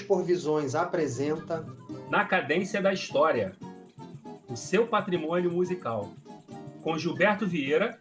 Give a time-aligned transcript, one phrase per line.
[0.00, 1.66] por Visões apresenta
[2.08, 3.52] Na Cadência da História,
[4.48, 6.12] o seu patrimônio musical,
[6.82, 7.98] com Gilberto Vieira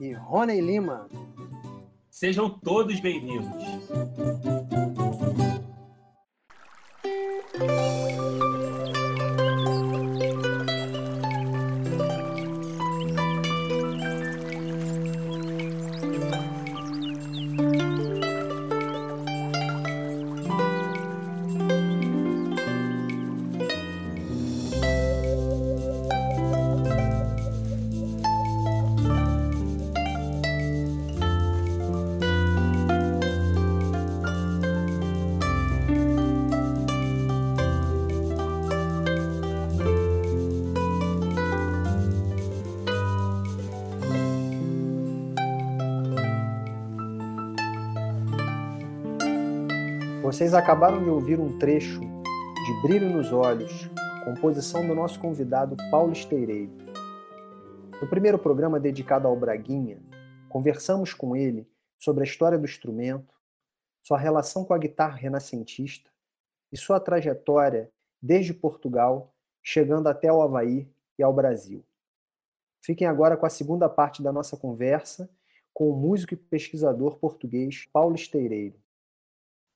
[0.00, 1.08] e Rony Lima.
[2.10, 3.64] Sejam todos bem-vindos.
[50.22, 53.88] Vocês acabaram de ouvir um trecho de Brilho nos Olhos,
[54.22, 56.70] composição do nosso convidado Paulo Esteireiro.
[58.02, 59.98] No primeiro programa dedicado ao Braguinha,
[60.50, 61.66] conversamos com ele
[61.98, 63.34] sobre a história do instrumento,
[64.02, 66.10] sua relação com a guitarra renascentista
[66.70, 67.90] e sua trajetória
[68.20, 70.86] desde Portugal, chegando até o Havaí
[71.18, 71.82] e ao Brasil.
[72.82, 75.30] Fiquem agora com a segunda parte da nossa conversa
[75.72, 78.78] com o músico e pesquisador português Paulo Esteireiro.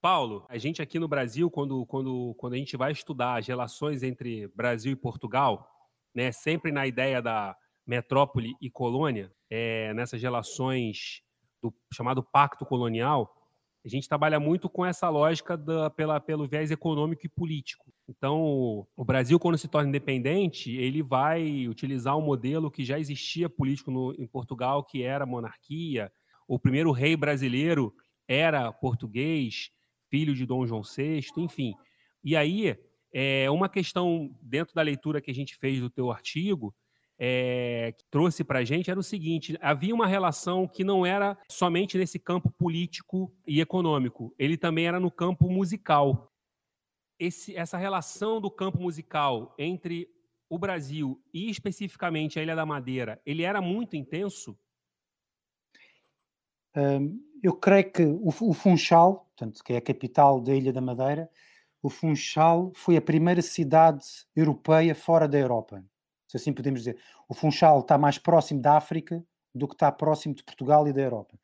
[0.05, 4.03] Paulo, a gente aqui no Brasil, quando, quando, quando a gente vai estudar as relações
[4.03, 5.67] entre Brasil e Portugal,
[6.15, 11.23] né, sempre na ideia da metrópole e colônia, é, nessas relações
[11.63, 13.35] do chamado pacto colonial,
[13.83, 17.91] a gente trabalha muito com essa lógica da, pela, pelo viés econômico e político.
[18.07, 23.49] Então, o Brasil, quando se torna independente, ele vai utilizar um modelo que já existia
[23.49, 26.13] político no, em Portugal, que era monarquia.
[26.47, 27.91] O primeiro rei brasileiro
[28.29, 29.73] era português
[30.15, 31.75] filho de Dom João VI, enfim.
[32.23, 32.79] E aí,
[33.13, 36.73] é, uma questão dentro da leitura que a gente fez do teu artigo,
[37.19, 41.37] é, que trouxe para a gente era o seguinte: havia uma relação que não era
[41.51, 46.33] somente nesse campo político e econômico, ele também era no campo musical.
[47.19, 50.09] Esse, essa relação do campo musical entre
[50.49, 54.57] o Brasil e especificamente a Ilha da Madeira, ele era muito intenso?
[57.45, 61.29] Eu creio que o, o Funchal, portanto, que é a capital da Ilha da Madeira,
[61.83, 64.03] o Funchal foi a primeira cidade
[64.35, 65.85] europeia fora da Europa,
[66.27, 66.99] se assim podemos dizer.
[67.29, 69.23] O Funchal está mais próximo da África
[69.55, 71.39] do que está próximo de Portugal e da Europa.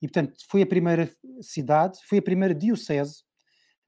[0.00, 3.22] E, portanto, foi a primeira cidade, foi a primeira diocese.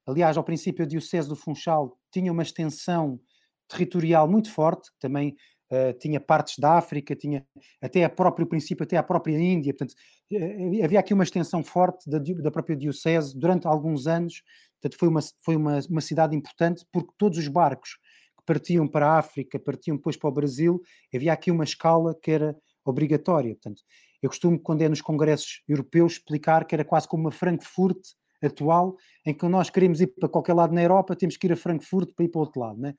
[0.06, 3.18] Aliás, ao princípio, a diocese do Funchal tinha uma extensão
[3.66, 5.34] territorial muito forte, também
[5.70, 7.46] uh, tinha partes da África, tinha
[7.80, 9.94] até a próprio princípio, até a própria Índia, portanto,
[10.32, 14.42] uh, havia aqui uma extensão forte da, da própria diocese durante alguns anos,
[14.80, 17.98] portanto, foi, uma, foi uma, uma cidade importante porque todos os barcos
[18.38, 20.80] que partiam para a África, partiam depois para o Brasil,
[21.14, 23.82] havia aqui uma escala que era obrigatória, portanto,
[24.24, 27.98] eu costumo, quando é nos congressos europeus, explicar que era quase como uma Frankfurt
[28.42, 28.96] atual,
[29.26, 32.14] em que nós queremos ir para qualquer lado na Europa, temos que ir a Frankfurt
[32.14, 32.80] para ir para o outro lado.
[32.80, 32.94] Né?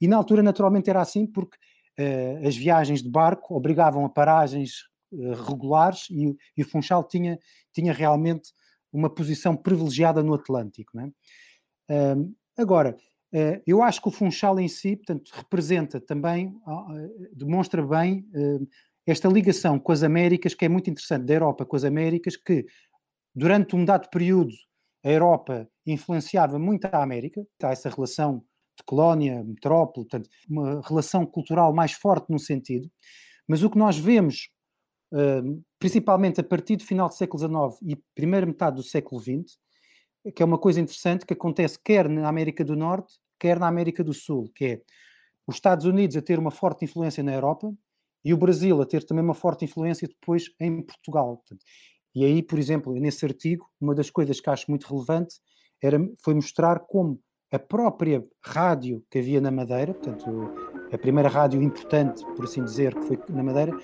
[0.00, 1.56] E na altura, naturalmente, era assim, porque
[2.46, 7.38] as viagens de barco obrigavam a paragens uh, regulares e, e, o Funchal tinha,
[7.72, 8.52] tinha realmente
[8.92, 10.98] uma posição privilegiada no Atlântico.
[10.98, 12.96] Uh, agora,
[13.32, 16.52] eh, eu acho que o Funchal em si, portanto, representa também,
[17.32, 18.28] demonstra bem
[19.06, 22.66] esta ligação com as Américas, que é muito interessante, da Europa com as Américas, que
[23.32, 24.52] durante um dado período
[25.04, 28.44] a Europa influenciava muito a América, há essa relação
[28.76, 32.90] de colónia, metrópole, portanto, uma relação cultural mais forte num sentido,
[33.46, 34.48] mas o que nós vemos,
[35.12, 39.58] uh, principalmente a partir do final do século XIX e primeira metade do século XX,
[40.34, 44.04] que é uma coisa interessante que acontece quer na América do Norte, quer na América
[44.04, 44.82] do Sul, que é
[45.46, 47.72] os Estados Unidos a ter uma forte influência na Europa
[48.24, 51.42] e o Brasil a ter também uma forte influência depois em Portugal.
[52.14, 55.36] E aí, por exemplo, nesse artigo, uma das coisas que acho muito relevante
[55.82, 57.20] era, foi mostrar como
[57.52, 60.52] a própria rádio que havia na Madeira, portanto,
[60.92, 63.76] a primeira rádio importante, por assim dizer, que foi na Madeira,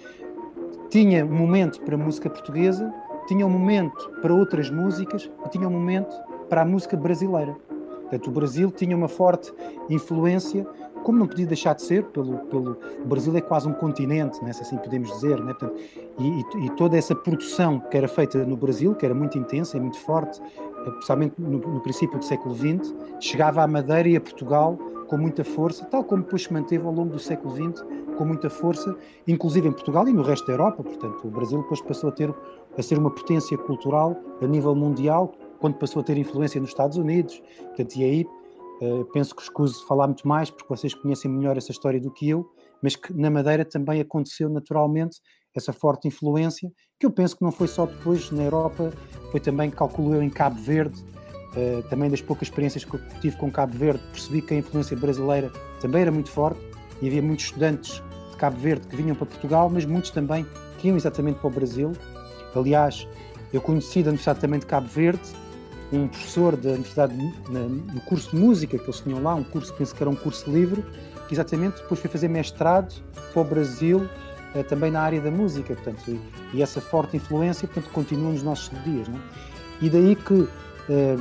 [0.89, 2.93] tinha um momento para música portuguesa,
[3.27, 6.15] tinha um momento para outras músicas e tinha um momento
[6.49, 7.57] para a música brasileira.
[8.03, 9.53] Portanto, o Brasil tinha uma forte
[9.91, 10.65] influência,
[11.03, 14.53] como não podia deixar de ser, pelo, pelo o Brasil é quase um continente, né,
[14.53, 15.55] se assim podemos dizer, né?
[15.55, 15.81] Portanto,
[16.19, 19.81] e, e, toda essa produção que era feita no Brasil, que era muito intensa e
[19.81, 20.41] muito forte,
[20.87, 24.77] especialmente no, no, princípio do século XX, chegava à Madeira e a Portugal
[25.09, 27.85] com muita força, tal como depois se manteve ao longo do século XX
[28.17, 28.97] com muita força,
[29.29, 30.83] inclusive em Portugal e no resto da Europa.
[30.83, 32.35] Portanto, o Brasil depois passou a ter
[32.77, 36.97] a ser uma potência cultural a nível mundial, quando passou a ter influência nos Estados
[36.97, 37.43] Unidos.
[37.59, 38.27] Portanto, e aí
[38.83, 42.29] uh, penso que escuso falar muito mais, porque vocês conhecem melhor essa história do que
[42.29, 42.47] eu,
[42.83, 45.21] mas que na Madeira também aconteceu naturalmente
[45.57, 48.93] essa forte influência, que eu penso que não foi só depois na Europa,
[49.31, 53.37] foi também, calculo eu, em Cabo Verde, uh, também das poucas experiências que eu tive
[53.37, 55.51] com Cabo Verde, percebi que a influência brasileira
[55.81, 56.61] também era muito forte,
[57.01, 60.47] e havia muitos estudantes de Cabo Verde que vinham para Portugal, mas muitos também
[60.79, 61.93] que iam exatamente para o Brasil.
[62.55, 63.07] Aliás,
[63.53, 65.21] eu conheci da Universidade também de Cabo Verde
[65.93, 69.95] um professor da Universidade, no curso de música que eles tinham lá, um curso, penso
[69.95, 70.85] que era um curso livre,
[71.29, 72.95] que exatamente depois foi fazer mestrado
[73.33, 74.09] para o Brasil,
[74.57, 78.43] eh, também na área da música, portanto, e, e, essa forte influência, portanto, continua nos
[78.43, 79.23] nossos dias, não é?
[79.83, 80.49] E daí que
[80.89, 81.17] eh,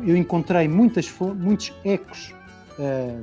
[0.00, 2.34] eu encontrei muitas, muitos ecos
[2.78, 3.18] eh,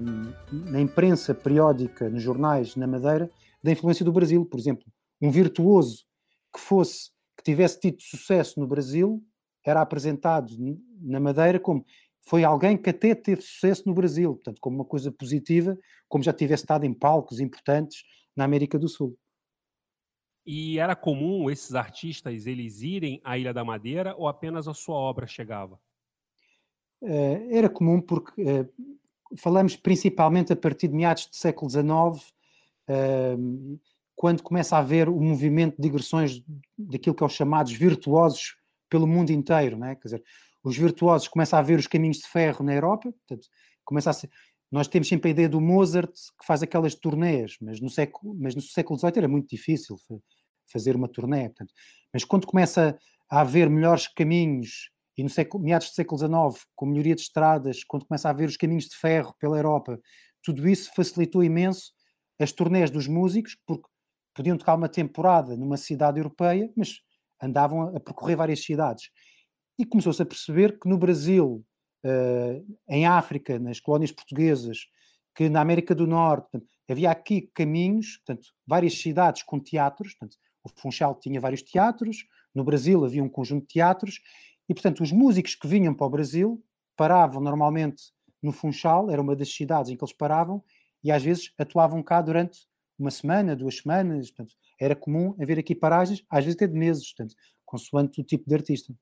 [0.51, 3.31] na imprensa periódica, nos jornais, na Madeira,
[3.63, 4.86] da influência do Brasil, por exemplo,
[5.19, 6.06] um virtuoso
[6.54, 9.24] que fosse, que tivesse tido sucesso no Brasil,
[9.66, 10.54] era apresentado
[11.01, 11.83] na Madeira como
[12.22, 15.75] foi alguém que até teve sucesso no Brasil, portanto, como uma coisa positiva,
[16.07, 18.04] como já tivesse estado em palcos importantes
[18.36, 19.18] na América do Sul.
[20.46, 24.96] E era comum esses artistas eles irem à Ilha da Madeira ou apenas a sua
[24.96, 25.80] obra chegava?
[27.02, 28.70] Uh, era comum porque uh,
[29.38, 31.86] falamos principalmente a partir de meados do século XIX,
[32.90, 33.80] uh,
[34.16, 36.44] quando começa a haver o movimento de digressões
[36.78, 38.56] daquilo que é os chamados virtuosos
[38.90, 39.96] pelo mundo inteiro, né?
[39.96, 40.24] quer dizer,
[40.64, 43.48] os virtuosos começam a ver os caminhos de ferro na Europa, portanto,
[43.84, 44.30] começa a ser,
[44.72, 48.56] nós temos sempre a ideia do Mozart que faz aquelas turnês, mas no século, mas
[48.56, 49.98] no século XVIII era muito difícil
[50.72, 51.74] fazer uma turnê, portanto,
[52.14, 52.98] mas quando começa
[53.30, 57.84] a haver melhores caminhos e no século, meados do século XIX, com melhoria de estradas,
[57.84, 60.00] quando começa a haver os caminhos de ferro pela Europa,
[60.44, 61.94] tudo isso facilitou imenso
[62.40, 63.88] as turnés dos músicos, porque
[64.36, 67.00] podiam tocar uma temporada numa cidade europeia, mas
[67.42, 69.10] andavam a percorrer várias cidades.
[69.80, 71.66] E começou-se a perceber que no Brasil,
[72.88, 74.88] em África, nas colónias portuguesas,
[75.36, 80.69] que na América do Norte, havia aqui caminhos, portanto, várias cidades com teatros, portanto, o
[80.69, 84.22] Funchal tinha vários teatros, no Brasil havia um conjunto de teatros,
[84.68, 86.63] e portanto os músicos que vinham para o Brasil
[86.96, 88.04] paravam normalmente
[88.42, 90.63] no Funchal, era uma das cidades em que eles paravam,
[91.04, 92.60] e às vezes atuavam cá durante
[92.98, 97.13] uma semana, duas semanas, portanto, era comum haver aqui paragens, às vezes até de meses,
[97.13, 97.36] portanto,
[97.66, 98.94] consoante o tipo de artista.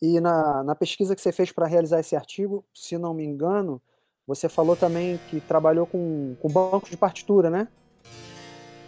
[0.00, 3.82] E na, na pesquisa que você fez para realizar esse artigo, se não me engano,
[4.26, 7.66] você falou também que trabalhou com, com banco de partitura, né?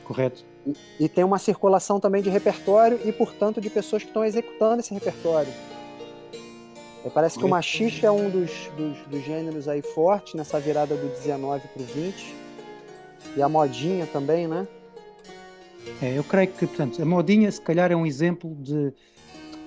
[0.04, 0.44] Correto.
[0.66, 4.80] E, e tem uma circulação também de repertório e, portanto, de pessoas que estão executando
[4.80, 5.52] esse repertório.
[7.14, 11.08] Parece que o machixe é um dos, dos, dos, gêneros aí forte nessa virada do
[11.08, 12.36] 19 para o 20.
[13.36, 14.68] E a modinha também, né?
[16.02, 18.92] É, eu creio que, portanto, a modinha se calhar é um exemplo de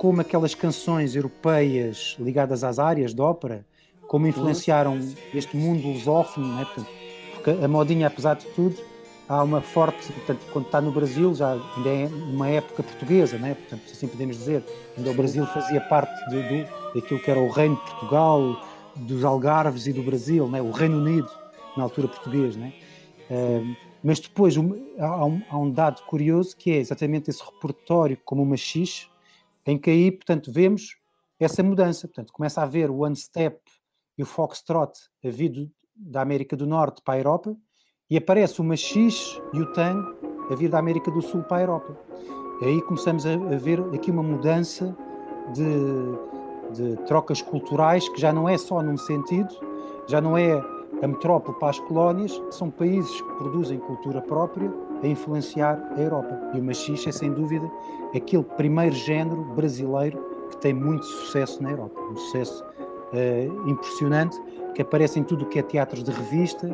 [0.03, 3.65] como aquelas canções europeias ligadas às áreas de ópera,
[4.05, 4.99] como influenciaram
[5.33, 6.67] este mundo lusófono, né?
[7.33, 8.75] Porque a modinha, apesar de tudo,
[9.29, 13.53] há uma forte, portanto, quando está no Brasil, já ainda é uma época portuguesa, né?
[13.53, 14.61] portanto, assim podemos dizer,
[14.97, 18.61] ainda o Brasil fazia parte de, de, daquilo que era o Reino de Portugal,
[18.97, 20.61] dos Algarves e do Brasil, né?
[20.61, 21.29] o Reino Unido,
[21.77, 22.57] na altura português.
[22.57, 22.73] Né?
[23.31, 23.73] Uh,
[24.03, 28.43] mas depois um, há, um, há, um, dado curioso que é exatamente esse repertório como
[28.43, 29.07] uma X,
[29.65, 30.95] em que aí, portanto, vemos
[31.39, 32.07] essa mudança.
[32.07, 33.59] Portanto, começa a haver o one step
[34.17, 34.91] e o foxtrot
[35.23, 37.55] a vir da América do Norte para a Europa,
[38.09, 40.15] e aparece o machixe e o tango
[40.51, 41.97] a vir da América do Sul para a Europa.
[42.61, 44.95] E aí começamos a, a ver aqui uma mudança
[45.53, 49.53] de, de, trocas culturais que já não é só num sentido,
[50.07, 50.53] já não é
[51.01, 54.71] a metrópole para as colónias, são países que produzem cultura própria
[55.03, 56.51] a influenciar a Europa.
[56.53, 57.69] E o machixe é, sem dúvida,
[58.15, 61.99] aquele primeiro género brasileiro que tem muito sucesso na Europa.
[62.11, 64.39] Um sucesso uh, impressionante,
[64.73, 66.69] que aparece em tudo o que é teatros de revista,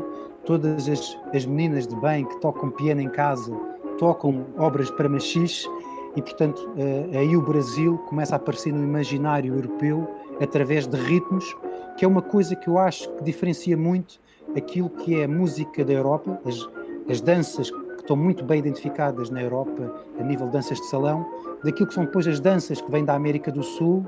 [0.45, 3.53] todas as, as meninas de bem que tocam piano em casa
[3.99, 5.67] tocam obras para machixe
[6.15, 10.07] e, portanto, uh, aí o Brasil começa a aparecer no imaginário europeu
[10.41, 11.55] através de ritmos,
[11.97, 14.19] que é uma coisa que eu acho que diferencia muito
[14.55, 16.67] aquilo que é a música da Europa, as,
[17.09, 17.69] as danças
[18.09, 21.23] estão muito bem identificadas na Europa a nível de danças de salão,
[21.63, 24.03] daquilo que são depois as danças que vêm da América do Sul,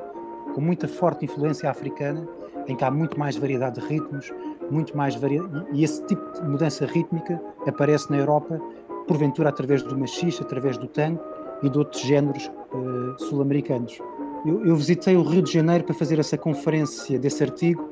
[0.55, 2.27] com muita forte influência africana,
[2.67, 4.33] em que há muito mais variedade de ritmos,
[4.71, 8.59] muito mais variedade, e esse tipo de mudança rítmica aparece na Europa,
[9.07, 11.21] porventura através do machixe, através do tango
[11.61, 13.99] e de outros géneros uh, sul-americanos.
[14.47, 17.87] Eu, eu, visitei o Rio de Janeiro para fazer essa conferência desse artigo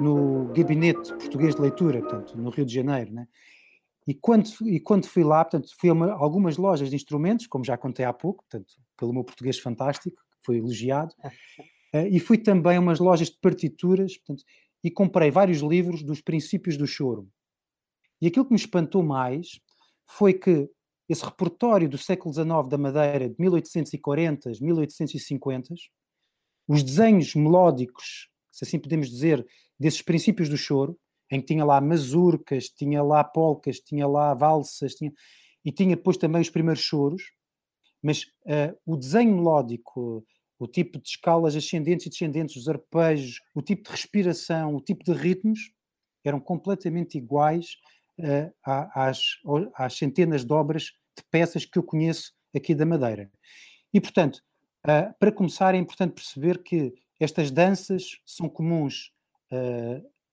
[0.00, 3.26] no Gabinete Português de Leitura, portanto, no Rio de Janeiro, né?
[4.10, 7.64] E quando, e quando fui lá, portanto, fui a uma, algumas lojas de instrumentos, como
[7.64, 11.14] já contei há pouco, portanto, pelo meu português fantástico, que foi elogiado,
[11.94, 14.42] uh, e fui também a umas lojas de partituras portanto,
[14.82, 17.30] e comprei vários livros dos princípios do choro.
[18.20, 19.60] E aquilo que me espantou mais
[20.08, 20.68] foi que
[21.08, 25.72] esse repertório do século XIX da Madeira, de 1840, 1850,
[26.66, 29.46] os desenhos melódicos, se assim podemos dizer,
[29.78, 30.98] desses princípios do choro,
[31.30, 35.12] em que tinha lá mazurcas, tinha lá polcas, tinha lá valsas, tinha,
[35.64, 37.22] e tinha depois também os primeiros choros,
[38.02, 40.24] mas uh, o desenho melódico,
[40.58, 45.04] o tipo de escalas ascendentes e descendentes, os arpejos, o tipo de respiração, o tipo
[45.04, 45.72] de ritmos,
[46.24, 47.76] eram completamente iguais
[48.18, 48.52] uh,
[48.94, 49.20] às,
[49.74, 53.30] às, centenas de obras de peças que eu conheço aqui da Madeira.
[53.92, 54.42] E, portanto,
[54.86, 59.12] uh, para começar, é importante perceber que estas danças são comuns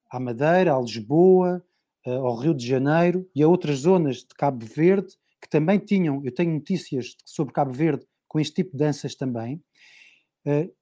[0.09, 1.63] à Madeira, a Lisboa,
[2.05, 6.33] ao Rio de Janeiro e a outras zonas de Cabo Verde que também tinham, eu
[6.33, 9.63] tenho notícias sobre Cabo Verde com este tipo de danças também.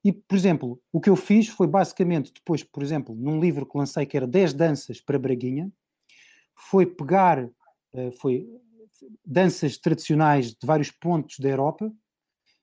[0.04, 3.78] e, por exemplo, o que eu fiz foi basicamente depois, por exemplo, num livro que
[3.78, 5.72] lancei que era 10 danças para Braguinha,
[6.56, 8.48] foi pegar, uh, foi
[9.26, 11.92] danças tradicionais de vários pontos da Europa,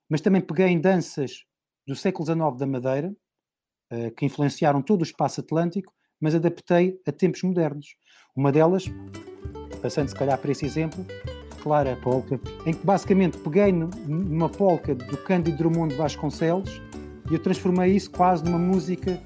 [0.08, 1.44] mas também peguei em danças
[1.86, 3.16] do século XIX da Madeira,
[4.16, 5.92] que influenciaram todo o espaço atlântico,
[6.22, 7.96] mas adaptei a tempos modernos.
[8.34, 8.84] Uma delas,
[9.82, 11.04] passando se calhar para esse exemplo,
[11.62, 16.80] claro, a polca, em que basicamente peguei numa polca do Cândido Drummond de Vasconcelos
[17.30, 19.20] e eu transformei isso quase numa música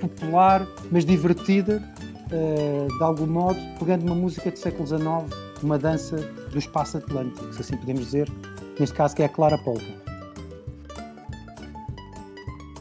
[0.00, 1.82] popular, mas divertida,
[2.26, 5.02] uh, de algum modo, pegando uma música do século XIX,
[5.62, 6.16] uma dança
[6.50, 8.30] do espaço atlântico, se assim podemos dizer,
[8.78, 10.06] neste caso que é a Clara Polka.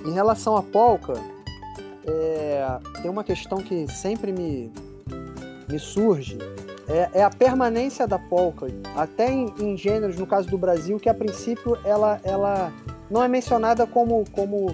[0.06, 1.14] Em relação à polka,
[2.06, 2.35] é,
[3.02, 4.72] tem uma questão que sempre me,
[5.68, 6.38] me surge,
[6.88, 11.10] é, é, a permanência da polka, até em, em, gêneros, no caso do Brasil, que
[11.10, 12.72] a princípio ela, ela
[13.10, 14.68] não é mencionada como, como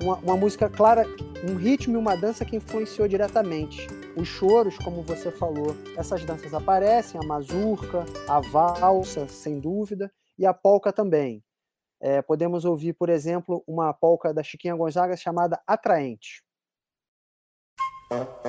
[0.00, 1.04] uma, uma música clara,
[1.48, 3.86] um ritmo e uma dança que influenciou diretamente
[4.20, 10.44] os choros, como você falou, essas danças aparecem, a mazurca, a valsa, sem dúvida, e
[10.44, 11.42] a polca também.
[12.00, 16.42] É, podemos ouvir, por exemplo, uma polca da Chiquinha Gonzaga chamada Atraente.
[18.10, 18.47] Uh-huh.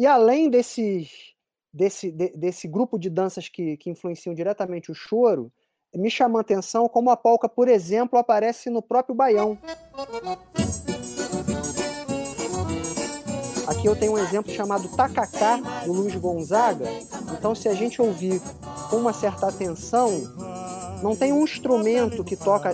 [0.00, 1.06] E além desse,
[1.70, 5.52] desse, de, desse grupo de danças que, que influenciam diretamente o choro,
[5.94, 9.58] me chama a atenção como a polca, por exemplo, aparece no próprio baião.
[13.66, 16.86] Aqui eu tenho um exemplo chamado Tacacá, do Luiz Gonzaga.
[17.38, 18.40] Então, se a gente ouvir
[18.88, 20.12] com uma certa atenção,
[21.02, 22.72] não tem um instrumento que toca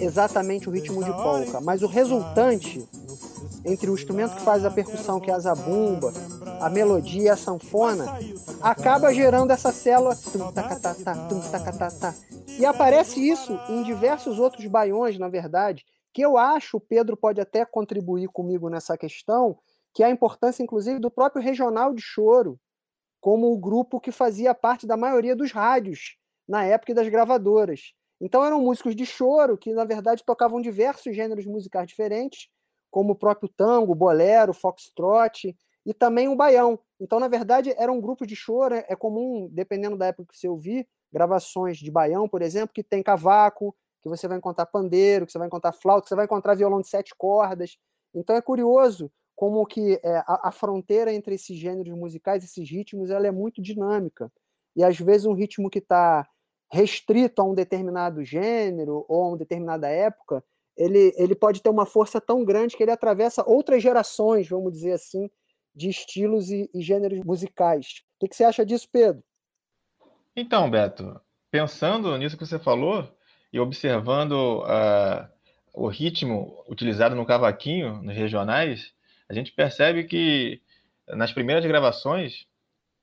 [0.00, 2.82] exatamente o ritmo de polca, mas o resultante
[3.64, 6.12] entre o instrumento que faz a percussão, que é a zabumba,
[6.60, 8.06] a melodia a sanfona,
[8.60, 10.14] acaba gerando essa célula.
[12.58, 17.40] E aparece isso em diversos outros baiões, na verdade, que eu acho, o Pedro pode
[17.40, 19.58] até contribuir comigo nessa questão,
[19.94, 22.58] que é a importância, inclusive, do próprio regional de choro,
[23.20, 26.16] como o grupo que fazia parte da maioria dos rádios
[26.46, 27.92] na época das gravadoras.
[28.20, 32.48] Então eram músicos de choro que, na verdade, tocavam diversos gêneros musicais diferentes,
[32.92, 36.78] como o próprio tango, bolero, foxtrot, e também o baião.
[37.00, 38.74] Então, na verdade, era um grupo de choro.
[38.74, 43.02] É comum, dependendo da época que você ouvir, gravações de baião, por exemplo, que tem
[43.02, 46.54] cavaco, que você vai encontrar pandeiro, que você vai encontrar flauta, que você vai encontrar
[46.54, 47.78] violão de sete cordas.
[48.14, 53.10] Então, é curioso como que é, a, a, fronteira entre esses gêneros musicais, esses ritmos,
[53.10, 54.30] ela é muito dinâmica.
[54.76, 56.28] E às vezes um ritmo que está
[56.70, 60.44] restrito a um determinado gênero ou a uma determinada época,
[60.76, 64.92] ele, ele pode ter uma força tão grande que ele atravessa outras gerações, vamos dizer
[64.92, 65.30] assim,
[65.74, 68.02] de estilos e, e gêneros musicais.
[68.16, 69.22] O que, que você acha disso, Pedro?
[70.34, 73.06] Então, Beto, pensando nisso que você falou
[73.52, 75.28] e observando uh,
[75.74, 78.92] o ritmo utilizado no cavaquinho, nos regionais,
[79.28, 80.60] a gente percebe que
[81.08, 82.46] nas primeiras gravações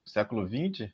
[0.03, 0.91] do século XX,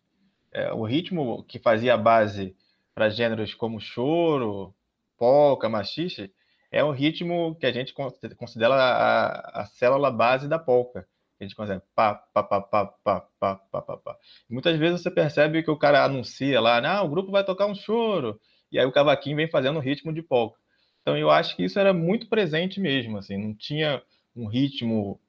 [0.52, 2.56] é, o ritmo que fazia base
[2.94, 4.74] para gêneros como choro,
[5.18, 6.34] polca, machixe,
[6.72, 11.08] é um ritmo que a gente considera a, a célula base da polca
[11.40, 14.18] A gente consegue pá, pá, pá, pá, pá, pá, pá, pá, pá.
[14.50, 17.76] muitas vezes você percebe que o cara anuncia lá, ah, o grupo vai tocar um
[17.76, 18.40] choro,
[18.72, 20.60] e aí o cavaquinho vem fazendo um ritmo de polka.
[21.02, 24.02] Então eu acho que isso era muito presente mesmo, assim, não tinha
[24.36, 25.20] um ritmo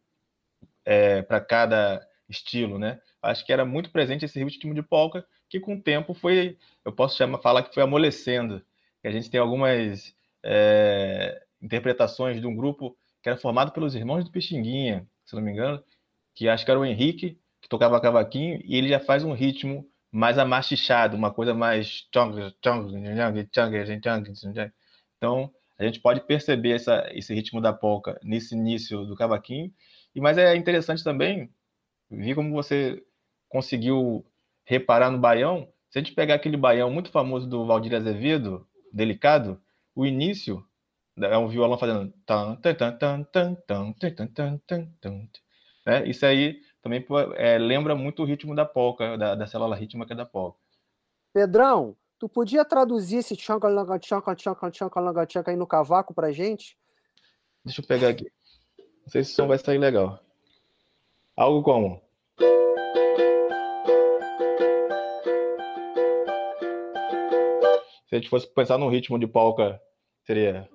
[0.85, 3.01] é, para cada estilo, né?
[3.23, 6.93] Acho que era muito presente esse ritmo de polka que com o tempo foi, eu
[6.93, 8.63] posso chamar, falar que foi amolecendo.
[9.01, 10.15] Que a gente tem algumas
[10.49, 15.51] é, interpretações de um grupo que era formado pelos irmãos do Pixinguinha, se não me
[15.51, 15.83] engano,
[16.35, 19.85] que acho que era o Henrique, que tocava cavaquinho, e ele já faz um ritmo
[20.13, 22.07] mais amachichado, uma coisa mais.
[25.17, 29.73] Então, a gente pode perceber essa, esse ritmo da polca nesse início do cavaquinho.
[30.15, 31.51] E mas é interessante também
[32.11, 33.03] ver como você
[33.49, 34.25] conseguiu
[34.65, 35.69] reparar no baião.
[35.91, 39.61] Se a gente pegar aquele baião muito famoso do Valdir Azevedo, delicado,
[39.97, 40.63] o início
[41.19, 42.13] é um violão fazendo
[45.87, 46.07] né?
[46.07, 47.05] Isso aí também
[47.37, 50.59] é, lembra muito o ritmo da polca, da, da célula rítmica da polca.
[51.33, 56.13] Pedrão, tu podia traduzir esse tchanka langa tchanka tchanka tchanka langa tchanka aí no cavaco
[56.13, 56.77] pra gente?
[57.65, 58.31] Deixa eu pegar aqui.
[58.79, 60.21] Não sei se o som vai sair legal.
[61.37, 62.03] Algo como
[68.17, 69.81] a gente fosse pensar num ritmo de polka,
[70.25, 70.69] seria.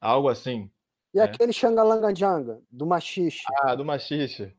[0.00, 0.70] Algo assim.
[1.14, 1.24] E né?
[1.24, 3.42] aquele Xangalangajanga, do machixe?
[3.62, 4.52] Ah, do machixe.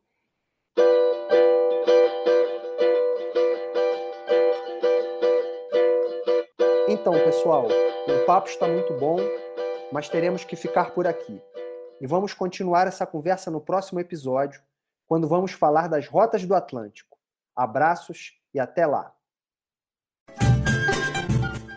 [6.88, 9.18] Então, pessoal, o papo está muito bom,
[9.92, 11.42] mas teremos que ficar por aqui.
[12.00, 14.62] E vamos continuar essa conversa no próximo episódio,
[15.08, 17.15] quando vamos falar das rotas do Atlântico.
[17.56, 19.14] Abraços e até lá.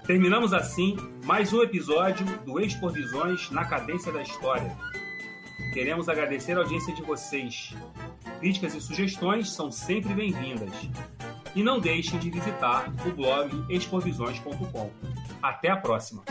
[0.07, 4.75] Terminamos assim mais um episódio do Expor Visões na Cadência da História.
[5.73, 7.75] Queremos agradecer a audiência de vocês.
[8.41, 10.73] Críticas e sugestões são sempre bem-vindas.
[11.55, 14.91] E não deixem de visitar o blog exporvisões.com.
[15.43, 16.25] Até a próxima!